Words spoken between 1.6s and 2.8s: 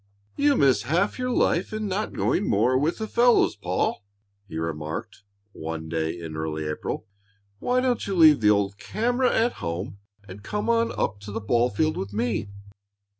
in not going more